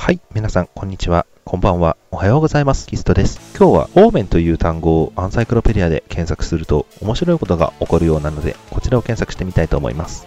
[0.00, 1.26] はい、皆さん、こんにちは。
[1.44, 1.96] こんばんは。
[2.12, 2.86] おはようございます。
[2.86, 3.40] キストです。
[3.58, 10.26] 今日は、オーメンという単語をアンサイクロペディアで検索すると、面白いことが起こるようなので、こちらを検索してみたいと思います。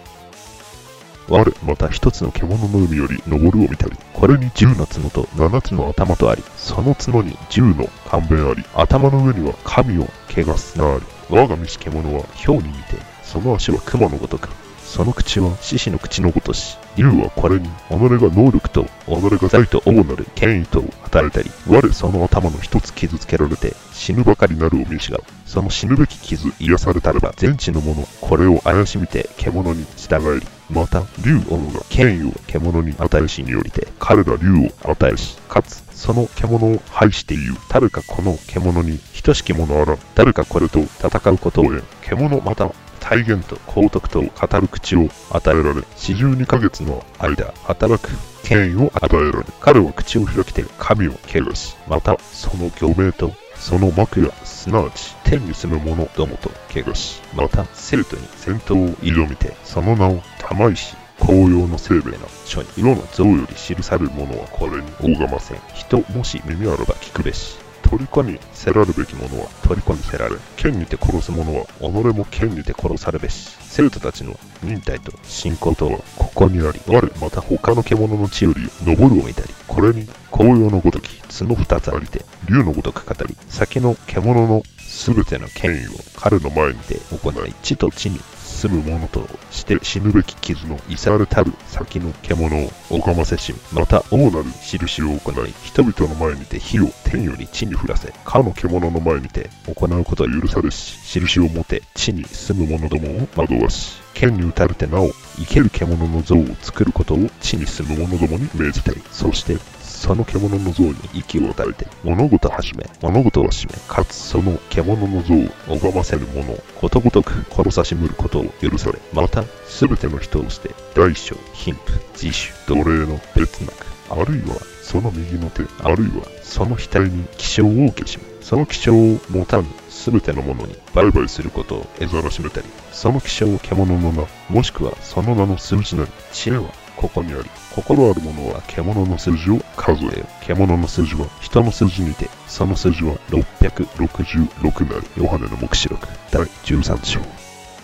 [1.28, 11.02] 我また一つの獣の海より登るを見たり、これに十の角と七つの頭とあり、その角に十の勘弁あり、頭の上には神を汚すなあり。
[11.30, 14.50] 我が見し獣は豹に似て、その足は熊のごとく、
[14.92, 17.98] その口は獅子の口のごとし、竜はこれに、己が
[18.28, 37.56] 能力と、己が財と王なる権威と与えたり、我その頭の一つ傷つけられて、死ぬばかりなるを見しが、その死ぬべき傷癒されたれば全地の者、これを怪しみて獣に従えり、また、竜王が権威を獣に与えしによりて、彼ら竜を与えし、かつ、その獣を排して言う。
[37.70, 39.96] 誰かこの獣に等しきものあら。
[40.14, 41.66] 誰かこれと戦うことを。
[42.02, 42.70] 獣また
[43.12, 48.10] は体現と光徳と語る口を与えられ、四十二ヶ月の間、働く
[48.42, 54.70] 権威を与えられ、彼は口を開きて神を汚し、またその業名とその幕や、す。
[54.70, 65.58] なわち天に住む者どもと汚し、またセルトに戦闘を挑みて、その名を玉石、紅葉の生命の書に色の像より記されるものはこれに拝ません。
[65.74, 67.61] 人もし耳あらば聞くべし。
[67.96, 73.56] 虜にせらるべき者は虜にせられ、剣にて殺す者は己も剣にて殺されべし。
[73.60, 88.20] 生徒たちの忍耐と信仰とはここにあり、我また他の獣の地より登るを見たり、これに紅葉のごとき角二つありて、竜のごとく語り、先の獣のすべての権威を彼の前にて行い、地と地に
[88.62, 109.56] 住む者として死ぬべき傷のいされたる先の獣を拝ませし、また王なる印を行い、人々の前にて火を天より地に降らせ、かの獣の前にて行うことは許されし、印を持て地に住む者どもを惑わし、剣に打たれてなお生ける獣の像を作ることを地に住む者どもに命じたり、そして
[110.02, 115.32] その獣の像に息を垂れて物事を始め、物事を締め、かつその獣の像
[115.72, 140.26] を拝ませる者をことごとく殺さしむることを許され、またすべての人をして大小、貧富、自主、奴隷の別なく、あるいはその右の手、あるいはその額に気象を受けしめ、その気象を持たぬすべてのものに売買することをえざらしめたり、その気象を獣の名、もしくはその名の数字なり、知恵はここにあり、心ある者は獣の数字を数えよ。
[140.40, 145.06] 獣の数字は人の数字にて、その数字は666なる。
[145.16, 147.18] ヨハネの目視録第13章。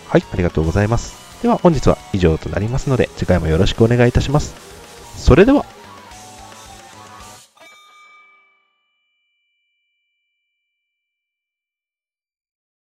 [0.07, 1.41] はい、ありがとうございます。
[1.43, 4.55] では、本日は以上となりますので、次回もよろしくお願いいたします。
[5.17, 5.65] それでは、